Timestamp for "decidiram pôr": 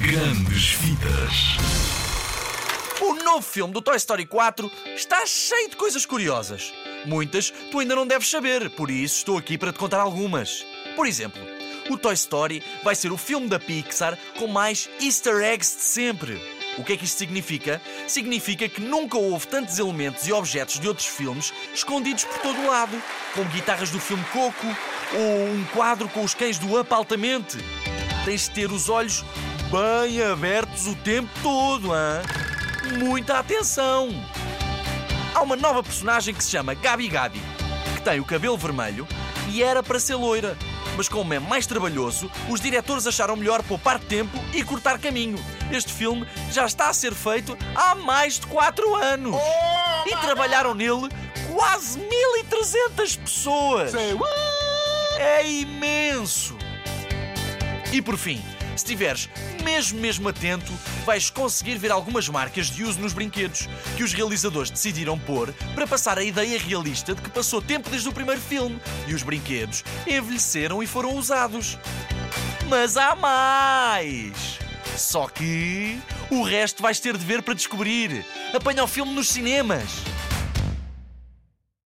64.70-65.52